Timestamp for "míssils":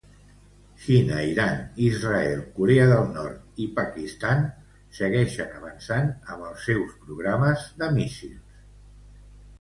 8.01-8.65